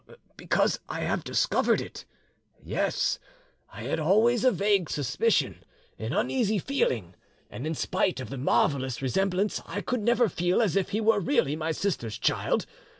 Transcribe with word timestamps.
"Because 0.35 0.79
I 0.89 1.01
have 1.01 1.23
discovered 1.23 1.79
it. 1.79 2.05
Yes, 2.59 3.19
I 3.71 3.83
had 3.83 3.99
always 3.99 4.43
a 4.43 4.49
vague 4.49 4.89
suspicion, 4.89 5.63
an 5.99 6.11
uneasy 6.11 6.57
feeling, 6.57 7.13
and 7.51 7.67
in 7.67 7.75
spite 7.75 8.19
of 8.19 8.31
the 8.31 8.37
marvellous 8.39 8.99
resemblance 9.03 9.61
I 9.67 9.81
could 9.81 10.01
never 10.01 10.27
feel 10.27 10.59
as 10.59 10.75
if 10.75 10.89
he 10.89 11.01
were 11.01 11.19
really 11.19 11.55
my 11.55 11.71
sister's 11.71 12.17
child. 12.17 12.65